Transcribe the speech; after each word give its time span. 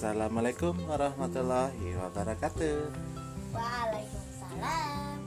Assalamualaikum 0.00 0.72
warahmatullahi 0.88 1.92
wabarakatuh. 1.92 2.88
Waalaikumsalam. 3.52 5.20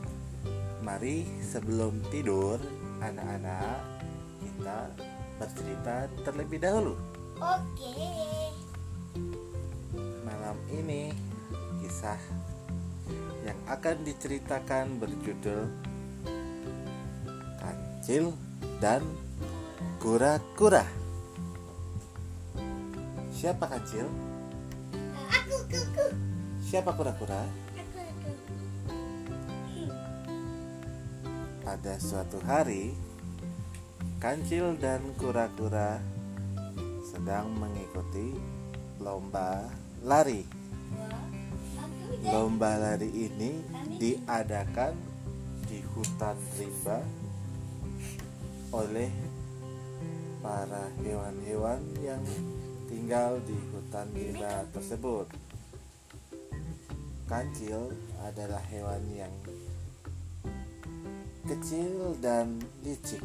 Mari 0.81 1.29
sebelum 1.45 2.01
tidur, 2.09 2.57
anak-anak 2.97 3.85
kita 4.41 4.89
bercerita 5.37 6.09
terlebih 6.25 6.57
dahulu. 6.57 6.97
Oke. 7.37 8.01
Malam 10.25 10.57
ini 10.73 11.13
kisah 11.77 12.17
yang 13.45 13.59
akan 13.69 14.01
diceritakan 14.01 14.97
berjudul 14.97 15.69
Kancil 17.61 18.33
dan 18.81 19.05
Kura-kura. 20.01 20.89
Siapa 23.37 23.69
kancil? 23.69 24.32
Siapa 26.73 26.89
kura-kura? 26.97 27.45
Aku, 27.77 27.99
aku. 28.01 28.31
Pada 31.63 31.93
suatu 32.01 32.41
hari, 32.43 32.97
kancil 34.17 34.75
dan 34.81 34.99
kura-kura 35.15 36.01
sedang 37.07 37.53
mengikuti 37.55 38.33
lomba 38.97 39.69
lari. 40.01 40.43
Lomba 42.23 42.79
lari 42.81 43.11
ini 43.13 43.61
diadakan 44.01 44.97
di 45.69 45.79
hutan 45.93 46.37
rimba 46.57 46.99
oleh 48.73 49.13
para 50.41 50.89
hewan-hewan 51.05 51.79
yang 52.01 52.23
tinggal 52.89 53.37
di 53.45 53.55
hutan 53.71 54.07
rimba 54.11 54.65
tersebut. 54.73 55.42
Kancil 57.23 57.95
adalah 58.19 58.59
hewan 58.67 58.99
yang 59.15 59.31
kecil 61.47 62.19
dan 62.19 62.59
licik. 62.83 63.23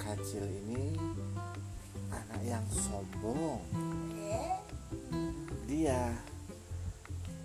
Kancil 0.00 0.44
ini 0.44 0.96
anak 2.08 2.40
yang 2.42 2.64
sombong. 2.72 3.60
Dia 5.68 6.16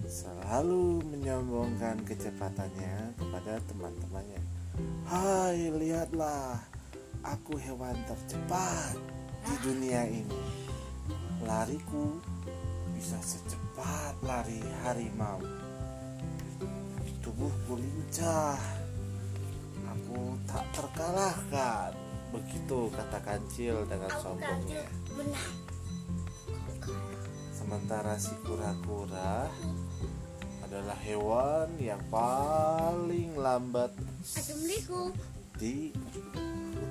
selalu 0.07 1.03
menyombongkan 1.11 2.07
kecepatannya 2.07 3.19
kepada 3.19 3.59
teman-temannya. 3.67 4.41
Hai, 5.05 5.75
lihatlah, 5.75 6.63
aku 7.19 7.59
hewan 7.59 7.99
tercepat 8.07 8.95
di 9.43 9.55
dunia 9.59 10.07
ini. 10.07 10.41
Lariku 11.45 12.34
lari 14.25 14.57
harimau. 14.81 15.37
Tubuhku 17.21 17.77
lincah. 17.77 18.57
Aku 19.85 20.33
tak 20.49 20.65
terkalahkan. 20.73 21.93
Begitu 22.33 22.89
kata 22.89 23.21
kancil 23.21 23.85
dengan 23.85 24.11
sombongnya. 24.17 24.85
Sementara 27.53 28.17
si 28.17 28.33
kura-kura 28.41 29.47
adalah 30.65 30.97
hewan 31.05 31.69
yang 31.77 32.01
paling 32.09 33.37
lambat 33.37 33.93
di 35.55 35.93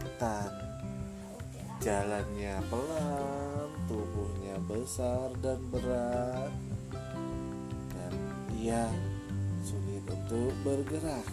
hutan. 0.00 0.50
Jalannya 1.84 2.64
pelan, 2.72 3.68
tubuhnya 3.84 4.56
besar 4.64 5.28
dan 5.44 5.60
berat, 5.68 6.48
ia 8.64 8.88
sulit 9.60 10.00
untuk 10.08 10.48
bergerak. 10.64 11.28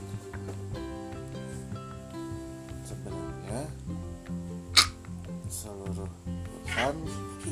Sebenarnya 2.84 3.64
seluruh 5.48 6.12
hutan 6.28 6.96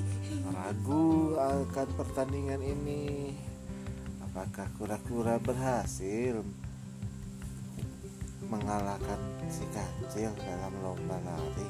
ragu 0.59 1.39
akan 1.39 1.87
pertandingan 1.95 2.59
ini. 2.59 3.39
Apakah 4.27 4.67
kura-kura 4.75 5.39
berhasil 5.39 6.43
mengalahkan 8.51 9.19
si 9.47 9.63
kancil 9.71 10.35
dalam 10.43 10.75
lomba 10.83 11.23
lari? 11.23 11.69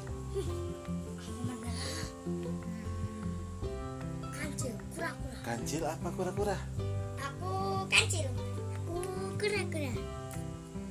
Kancil, 4.34 4.74
kura-kura. 4.98 5.36
Kancil 5.46 5.82
apa 5.86 6.08
kura-kura? 6.10 6.58
Kancil. 7.90 8.26
Aku 8.78 9.02
kura-kura. 9.36 9.92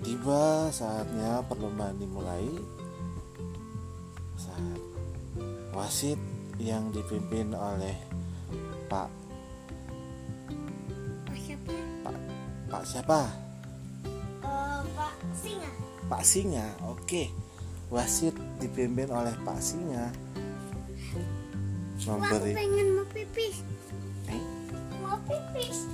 Tiba 0.04 0.68
saatnya 0.70 1.40
perlombaan 1.48 1.96
dimulai. 1.96 2.48
Saat 4.36 4.80
wasit 5.72 6.20
yang 6.60 6.92
dipimpin 6.92 7.56
oleh 7.56 7.96
Pak 8.92 9.08
Pak 11.28 11.38
siapa? 11.40 11.74
Pak 12.70 12.84
siapa? 12.84 13.20
Eh, 14.44 14.80
Pak 14.92 15.14
Singa. 15.34 15.70
Pak 16.12 16.24
Singa. 16.24 16.68
Oke. 16.86 17.24
Wasit 17.90 18.38
dipimpin 18.62 19.10
oleh 19.10 19.34
Pak 19.42 19.58
Singa 19.58 20.14
Wah, 22.06 22.16
aku 22.16 22.22
memberi 22.22 22.54
pengen 22.56 22.88
mau 22.96 23.06
pipis. 23.12 23.56
Eh, 24.30 24.42
Mau 25.02 25.18
pipis. 25.26 25.90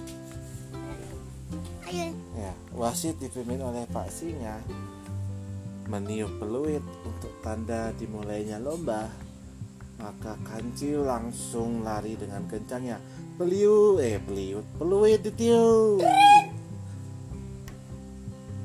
Ya, 2.36 2.52
wasit 2.74 3.22
dipimpin 3.22 3.62
oleh 3.62 3.86
Pak 3.94 4.10
Singa 4.10 4.58
meniup 5.86 6.42
peluit 6.42 6.82
untuk 7.06 7.30
tanda 7.46 7.94
dimulainya 7.94 8.58
lomba. 8.58 9.06
Maka 9.96 10.36
kancil 10.44 11.08
langsung 11.08 11.86
lari 11.86 12.20
dengan 12.20 12.44
kencangnya. 12.50 13.00
Peliu, 13.38 14.02
eh 14.02 14.20
peliut, 14.20 14.66
peluit 14.76 15.22
ditiup. 15.24 16.04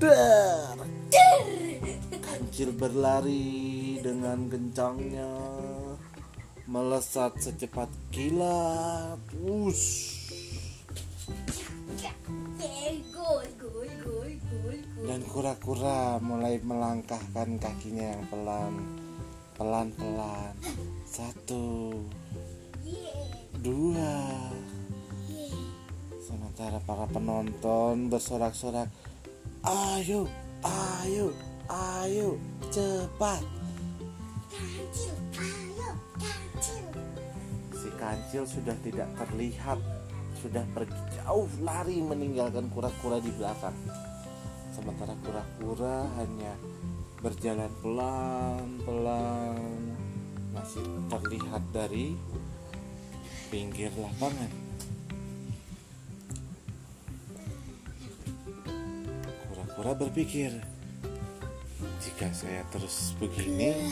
Dar. 0.00 0.78
Kancil 2.10 2.72
berlari 2.74 4.00
dengan 4.00 4.48
kencangnya 4.48 5.30
melesat 6.66 7.36
secepat 7.38 7.90
kilat. 8.10 9.20
Wush. 9.44 10.18
Dan 15.10 15.26
kura-kura 15.26 16.22
mulai 16.22 16.62
melangkahkan 16.62 17.58
kakinya 17.58 18.14
yang 18.14 18.22
pelan 18.30 18.74
pelan-pelan. 19.58 20.54
Satu 21.02 21.90
dua. 23.58 24.14
Sementara 26.22 26.78
para 26.86 27.10
penonton 27.10 28.06
bersorak-sorak 28.06 28.86
ayo 29.66 30.30
ayo 30.62 31.34
ayo 31.66 32.38
cepat. 32.70 33.42
Si 37.74 37.90
kancil 37.98 38.46
sudah 38.46 38.78
tidak 38.86 39.10
terlihat 39.18 39.82
sudah 40.38 40.62
pergi 40.70 41.02
jauh 41.18 41.50
lari 41.66 41.98
meninggalkan 41.98 42.70
kura-kura 42.70 43.18
di 43.18 43.34
belakang 43.34 43.74
sementara 44.80 45.12
kura-kura 45.20 46.08
hanya 46.16 46.56
berjalan 47.20 47.68
pelan-pelan. 47.84 49.60
Masih 50.56 50.80
terlihat 51.12 51.60
dari 51.68 52.16
pinggir 53.52 53.92
lapangan. 54.00 54.48
Kura-kura 59.52 59.92
berpikir 60.00 60.56
jika 62.00 62.32
saya 62.32 62.64
terus 62.72 63.12
begini 63.20 63.84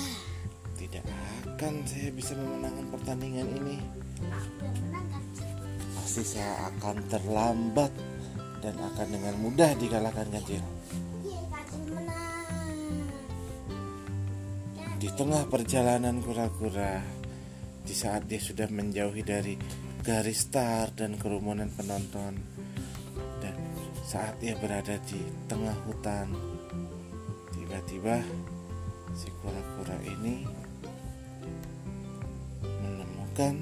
tidak 0.80 1.04
akan 1.44 1.84
saya 1.84 2.08
bisa 2.16 2.32
memenangkan 2.32 2.88
pertandingan 2.96 3.48
ini. 3.60 3.76
Pasti 5.92 6.24
saya 6.24 6.72
akan 6.72 6.96
terlambat 7.12 7.92
dan 8.64 8.72
akan 8.80 9.06
dengan 9.12 9.34
mudah 9.36 9.76
dikalahkan 9.76 10.32
kancil. 10.32 10.77
Di 14.98 15.06
tengah 15.14 15.46
perjalanan 15.46 16.18
kura-kura, 16.18 16.98
di 17.86 17.94
saat 17.94 18.26
dia 18.26 18.42
sudah 18.42 18.66
menjauhi 18.66 19.22
dari 19.22 19.54
garis 20.02 20.50
start 20.50 20.98
dan 20.98 21.14
kerumunan 21.14 21.70
penonton, 21.70 22.34
dan 23.38 23.54
saat 24.02 24.42
dia 24.42 24.58
berada 24.58 24.98
di 25.06 25.22
tengah 25.46 25.78
hutan, 25.86 26.34
tiba-tiba 27.54 28.18
si 29.14 29.30
kura-kura 29.38 30.02
ini 30.02 30.42
menemukan 32.82 33.54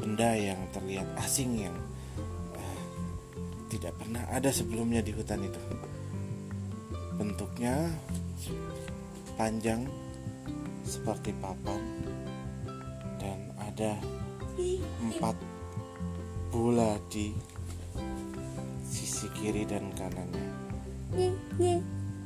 benda 0.00 0.32
yang 0.36 0.60
terlihat 0.76 1.08
asing 1.24 1.68
yang 1.68 1.76
eh, 2.52 2.82
tidak 3.72 3.96
pernah 3.96 4.28
ada 4.28 4.52
sebelumnya 4.52 5.00
di 5.00 5.12
hutan 5.16 5.40
itu. 5.40 5.89
Bentuknya 7.20 7.76
panjang 9.36 9.84
seperti 10.88 11.36
papan 11.36 11.76
dan 13.20 13.52
ada 13.60 13.92
empat 15.04 15.36
bola 16.48 16.96
di 17.12 17.36
sisi 18.88 19.28
kiri 19.36 19.68
dan 19.68 19.92
kanannya. 19.92 20.48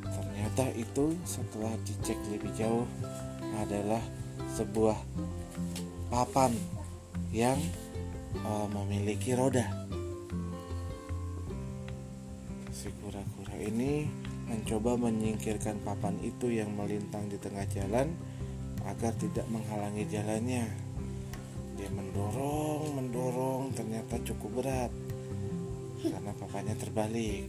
Ternyata 0.06 0.70
itu 0.78 1.18
setelah 1.26 1.74
dicek 1.82 2.18
lebih 2.30 2.54
jauh 2.54 2.86
adalah 3.58 4.00
sebuah 4.54 4.94
papan 6.06 6.54
yang 7.34 7.58
uh, 8.46 8.70
memiliki 8.70 9.34
roda. 9.34 9.66
Si 12.70 12.94
kura-kura 13.02 13.58
ini 13.58 14.23
mencoba 14.44 14.96
menyingkirkan 14.96 15.80
papan 15.82 16.20
itu 16.20 16.52
yang 16.52 16.72
melintang 16.76 17.28
di 17.32 17.40
tengah 17.40 17.64
jalan 17.72 18.12
agar 18.84 19.12
tidak 19.16 19.48
menghalangi 19.48 20.04
jalannya. 20.08 20.64
Dia 21.74 21.90
mendorong, 21.90 22.94
mendorong, 23.00 23.74
ternyata 23.74 24.20
cukup 24.22 24.62
berat 24.62 24.92
karena 26.04 26.32
papannya 26.36 26.76
terbalik. 26.76 27.48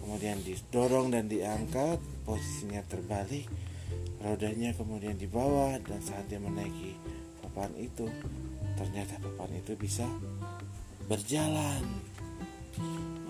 Kemudian 0.00 0.40
didorong 0.44 1.12
dan 1.12 1.28
diangkat, 1.28 2.00
posisinya 2.24 2.82
terbalik. 2.88 3.46
Rodanya 4.22 4.70
kemudian 4.74 5.18
di 5.18 5.26
bawah 5.26 5.76
dan 5.82 6.00
saat 6.00 6.30
dia 6.30 6.38
menaiki 6.38 6.94
papan 7.42 7.74
itu, 7.76 8.06
ternyata 8.78 9.18
papan 9.18 9.50
itu 9.58 9.74
bisa 9.74 10.06
berjalan. 11.10 11.82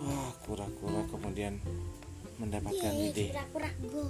Wah, 0.02 0.30
kura-kura 0.44 1.06
kemudian 1.08 1.58
mendapatkan 2.40 2.92
Yeay, 2.92 3.10
ide. 3.12 3.26
kura-kura 3.32 3.70
go. 3.88 4.02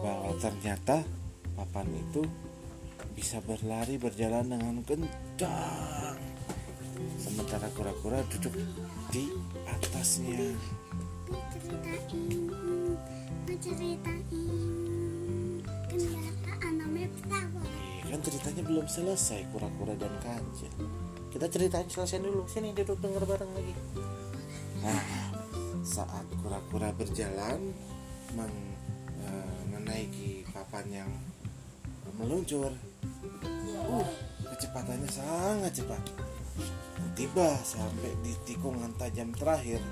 bahwa 0.00 0.32
ternyata 0.40 1.04
papan 1.56 1.88
itu 1.92 2.22
bisa 3.16 3.40
berlari 3.44 4.00
berjalan 4.00 4.48
dengan 4.48 4.80
kencang. 4.84 6.16
Sementara 7.20 7.68
kura-kura 7.72 8.24
duduk 8.28 8.54
di 9.12 9.28
atasnya. 9.68 10.36
Ih, 10.36 10.56
kan 18.10 18.20
ceritanya 18.26 18.62
belum 18.66 18.86
selesai 18.90 19.40
kura-kura 19.54 19.94
dan 19.94 20.12
kancil 20.20 20.72
kita 21.30 21.46
ceritain 21.46 21.86
selesai 21.86 22.18
dulu. 22.18 22.42
Sini 22.50 22.74
duduk 22.74 22.98
denger 22.98 23.22
bareng 23.22 23.50
lagi. 23.54 23.74
Nah 24.82 25.19
saat 25.90 26.22
kura-kura 26.38 26.94
berjalan 26.94 27.74
men- 28.38 28.78
eh, 29.26 29.62
menaiki 29.74 30.46
papan 30.54 30.86
yang 31.02 31.10
meluncur. 32.14 32.70
Uh, 33.90 34.06
kecepatannya 34.54 35.08
sangat 35.10 35.82
cepat. 35.82 35.98
Tiba 37.18 37.58
sampai 37.66 38.14
di 38.22 38.36
tikungan 38.46 38.94
tajam 39.00 39.34
terakhir. 39.34 39.82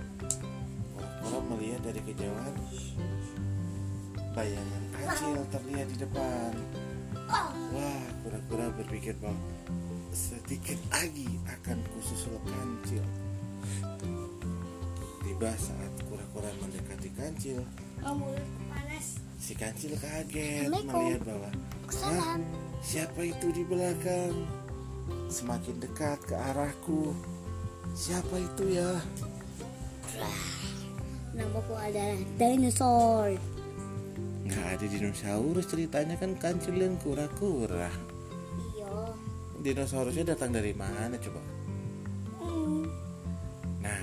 Kura-kura 0.94 1.38
melihat 1.50 1.82
dari 1.82 2.00
kejauhan. 2.06 2.54
Bayangan 4.38 4.82
kecil 4.94 5.42
terlihat 5.50 5.86
di 5.90 5.96
depan. 5.98 6.52
Wah, 7.74 8.04
kura-kura 8.22 8.70
berpikir 8.78 9.18
bahwa 9.18 9.34
sedikit 10.14 10.78
lagi 10.94 11.26
akan 11.48 11.82
kususul 11.96 12.38
kancil. 12.46 13.02
Tiba 15.38 15.54
saat 15.54 15.94
kura-kura 16.10 16.50
mendekati 16.58 17.14
kancil, 17.14 17.62
panas. 18.02 19.22
si 19.38 19.54
kancil 19.54 19.94
kaget 19.94 20.66
melihat 20.66 21.22
bahwa 21.22 21.46
siapa 22.82 23.22
itu 23.22 23.46
di 23.54 23.62
belakang? 23.62 24.34
Semakin 25.30 25.78
dekat 25.78 26.18
ke 26.26 26.34
arahku. 26.34 27.14
Siapa 27.94 28.34
itu 28.34 28.82
ya? 28.82 28.98
Namaku 31.38 31.74
adalah 31.86 32.18
dinosaur. 32.34 33.38
Nggak 34.42 34.66
ada 34.74 34.86
dinosaurus 34.90 35.70
ceritanya 35.70 36.18
kan 36.18 36.34
kancil 36.34 36.74
dan 36.74 36.98
kura-kura. 36.98 37.94
Iya. 38.74 39.14
Dinosaurusnya 39.62 40.34
datang 40.34 40.50
dari 40.50 40.74
mana 40.74 41.14
coba? 41.14 41.38
Hmm. 42.42 42.90
Nah, 43.86 44.02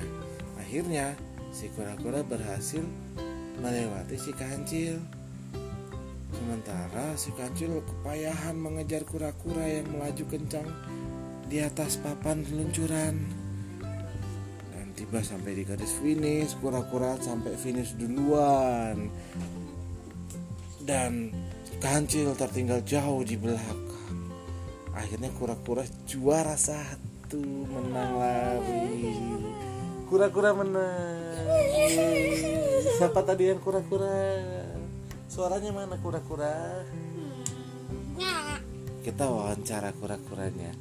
akhirnya 0.64 1.25
si 1.56 1.72
kura-kura 1.72 2.20
berhasil 2.20 2.84
melewati 3.64 4.20
si 4.20 4.36
kancil. 4.36 5.00
Sementara 6.36 7.16
si 7.16 7.32
kancil 7.32 7.80
kepayahan 7.80 8.60
mengejar 8.60 9.08
kura-kura 9.08 9.64
yang 9.64 9.88
melaju 9.88 10.24
kencang 10.28 10.68
di 11.48 11.64
atas 11.64 11.96
papan 12.04 12.44
peluncuran. 12.44 13.16
Dan 14.76 14.86
tiba 15.00 15.24
sampai 15.24 15.56
di 15.56 15.64
garis 15.64 15.96
finish, 16.04 16.60
kura-kura 16.60 17.16
sampai 17.24 17.56
finish 17.56 17.96
duluan. 17.96 19.08
Dan 20.84 21.32
kancil 21.80 22.36
tertinggal 22.36 22.84
jauh 22.84 23.24
di 23.24 23.40
belakang. 23.40 24.28
Akhirnya 24.92 25.32
kura-kura 25.40 25.88
juara 26.04 26.60
satu 26.60 27.40
menang 27.72 28.12
lari. 28.20 29.08
Kura-kura 30.06 30.54
menang. 30.54 31.46
Siapa 32.98 33.26
tadi 33.26 33.50
yang 33.50 33.60
kura-kura? 33.60 34.38
Suaranya 35.26 35.74
mana 35.74 35.98
kura-kura? 35.98 36.86
Kita 39.02 39.26
wawancara 39.30 39.94
kura-kuranya. 39.98 40.74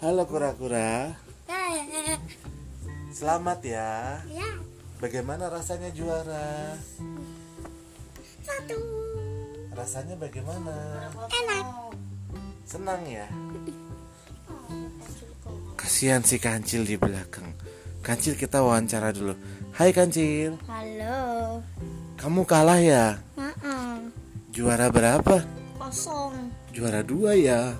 Halo 0.00 0.24
kura-kura, 0.24 1.12
selamat 3.12 3.60
ya. 3.66 4.24
Ya. 4.30 4.50
Bagaimana 5.02 5.52
rasanya 5.52 5.92
juara? 5.92 6.78
Satu. 8.40 8.78
Rasanya 9.76 10.16
bagaimana? 10.16 10.74
Enak. 11.28 11.66
Senang 12.64 13.04
ya? 13.04 13.28
Kasihan 15.76 16.24
si 16.24 16.40
kancil 16.40 16.88
di 16.88 16.96
belakang. 16.96 17.52
Kancil 18.08 18.40
kita 18.40 18.64
wawancara 18.64 19.12
dulu. 19.12 19.36
Hai 19.76 19.92
kancil, 19.92 20.56
Halo. 20.64 21.60
kamu 22.16 22.40
kalah 22.48 22.80
ya? 22.80 23.20
Maaf. 23.36 24.00
Juara 24.48 24.88
berapa? 24.88 25.44
Kosong. 25.76 26.32
Juara 26.72 27.04
dua 27.04 27.36
ya. 27.36 27.76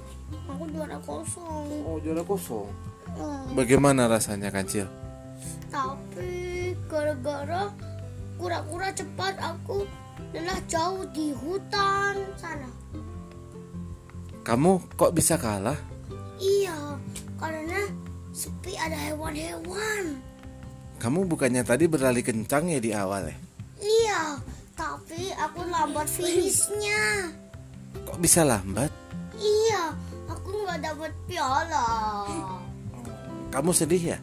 Aku 0.52 0.68
juara 0.68 1.00
kosong. 1.00 1.64
Oh 1.88 1.96
juara 2.04 2.20
kosong. 2.20 2.68
Hmm. 3.16 3.56
Bagaimana 3.56 4.04
rasanya 4.04 4.52
kancil? 4.52 4.84
Tapi 5.72 6.76
gara-gara 6.92 7.72
kura-kura 8.36 8.92
cepat 8.92 9.32
aku 9.40 9.88
lelah 10.36 10.60
jauh 10.68 11.08
di 11.08 11.32
hutan 11.32 12.20
sana. 12.36 12.68
Kamu 14.44 14.92
kok 14.92 15.16
bisa 15.16 15.40
kalah? 15.40 15.80
Iya, 16.36 17.00
karena 17.40 17.80
sepi 18.38 18.78
ada 18.78 18.94
hewan-hewan. 18.94 20.22
Kamu 21.02 21.26
bukannya 21.26 21.66
tadi 21.66 21.90
berlari 21.90 22.22
kencang 22.22 22.70
ya 22.70 22.78
di 22.78 22.94
awal 22.94 23.26
ya? 23.26 23.36
Iya, 23.82 24.20
tapi 24.78 25.34
aku 25.34 25.66
lambat 25.66 26.06
finishnya. 26.06 27.34
Kok 28.06 28.22
bisa 28.22 28.46
lambat? 28.46 28.94
Iya, 29.34 29.90
aku 30.30 30.54
nggak 30.54 30.78
dapat 30.86 31.10
piala. 31.26 31.90
Kamu 33.50 33.74
sedih 33.74 34.14
ya? 34.14 34.18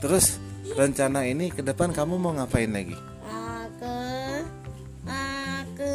Terus 0.00 0.40
rencana 0.72 1.28
ini 1.28 1.52
ke 1.52 1.60
depan 1.60 1.92
kamu 1.92 2.16
mau 2.16 2.32
ngapain 2.32 2.72
lagi? 2.72 2.96
Aku, 3.28 4.00
aku, 5.04 5.92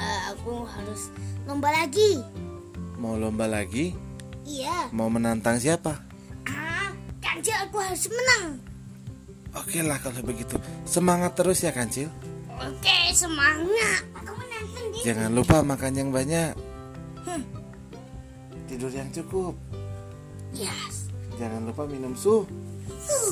eh, 0.00 0.20
aku 0.32 0.52
harus 0.64 1.12
lomba 1.44 1.68
lagi. 1.68 2.24
Mau 2.96 3.20
lomba 3.20 3.44
lagi? 3.44 4.03
Iya, 4.44 4.92
Mau 4.92 5.08
menantang 5.08 5.56
siapa? 5.56 5.96
ah, 6.44 6.92
kancil 7.18 7.56
aku 7.64 7.80
harus 7.80 8.04
menang. 8.12 8.60
Oke 9.54 9.80
lah 9.80 9.96
kalau 9.98 10.20
begitu. 10.20 10.58
Semangat 10.84 11.32
terus 11.32 11.62
ya 11.62 11.70
Kancil. 11.70 12.10
Oke, 12.54 12.98
semangat. 13.14 14.02
Aku 14.18 14.34
menang 14.34 14.66
sendiri. 14.68 15.02
Jangan 15.06 15.30
lupa 15.30 15.62
makan 15.62 15.92
yang 15.94 16.10
banyak. 16.10 16.52
Tidur 18.64 18.90
yang 18.90 19.06
cukup. 19.14 19.54
Yes. 20.50 21.06
Jangan 21.38 21.70
lupa 21.70 21.86
minum 21.86 22.12
susu. 22.18 22.42
Su. 22.98 23.30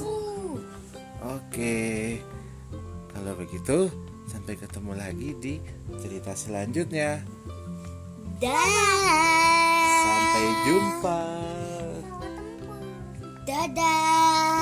Oke. 1.23 2.19
Kalau 3.11 3.35
begitu, 3.35 3.91
sampai 4.31 4.55
ketemu 4.55 4.93
lagi 4.95 5.31
di 5.37 5.55
cerita 5.99 6.33
selanjutnya. 6.33 7.21
Dah. 8.39 9.52
Sampai 10.33 10.49
jumpa. 10.65 11.21
Dadah. 13.45 14.62